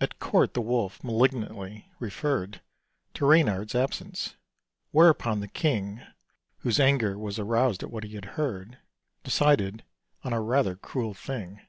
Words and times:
At 0.00 0.20
court 0.20 0.54
the 0.54 0.60
Wolf 0.60 1.02
malignantly 1.02 1.90
referred 1.98 2.60
To 3.14 3.26
Reynard's 3.26 3.74
absence, 3.74 4.36
whereupon 4.92 5.40
the 5.40 5.48
King 5.48 6.02
Whose 6.58 6.78
anger 6.78 7.18
was 7.18 7.36
aroused 7.36 7.82
at 7.82 7.90
what 7.90 8.04
he 8.04 8.14
heard 8.16 8.78
Decided 9.24 9.82
on 10.22 10.32
a 10.32 10.40
rather 10.40 10.76
cruel 10.76 11.14
thing. 11.14 11.62